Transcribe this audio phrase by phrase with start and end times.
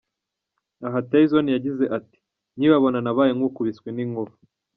[0.87, 4.33] Aha Tayson yagize ati:”Nkibabona nabaye nk’ukubiswe n’inkuba.